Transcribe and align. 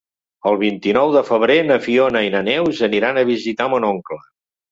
El 0.51 0.55
vint-i-nou 0.61 1.11
de 1.15 1.21
febrer 1.27 1.57
na 1.67 1.77
Fiona 1.83 2.23
i 2.29 2.33
na 2.37 2.41
Neus 2.47 2.81
aniran 2.89 3.19
a 3.19 3.27
visitar 3.31 3.71
mon 3.75 3.89
oncle. 3.93 4.19